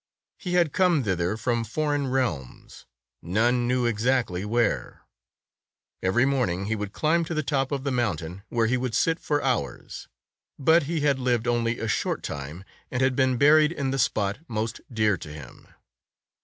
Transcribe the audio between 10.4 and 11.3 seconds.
But he had